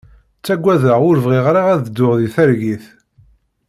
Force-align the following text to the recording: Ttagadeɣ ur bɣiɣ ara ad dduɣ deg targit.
Ttagadeɣ 0.39 0.99
ur 1.09 1.17
bɣiɣ 1.25 1.45
ara 1.51 1.61
ad 1.73 1.81
dduɣ 1.85 2.11
deg 2.19 2.31
targit. 2.35 2.85